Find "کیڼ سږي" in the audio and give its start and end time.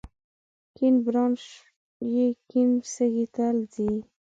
2.49-3.25